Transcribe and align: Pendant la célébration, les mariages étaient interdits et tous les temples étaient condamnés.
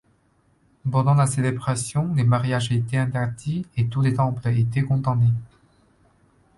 Pendant 0.91 1.13
la 1.13 1.27
célébration, 1.27 2.11
les 2.15 2.23
mariages 2.23 2.71
étaient 2.71 2.97
interdits 2.97 3.67
et 3.77 3.85
tous 3.85 4.01
les 4.01 4.15
temples 4.15 4.47
étaient 4.47 4.81
condamnés. 4.81 5.29